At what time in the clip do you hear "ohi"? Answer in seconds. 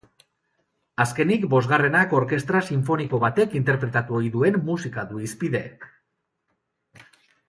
4.21-4.31